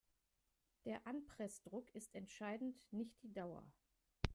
[0.85, 3.71] Der Anpressdruck ist entscheidend, nicht die Dauer.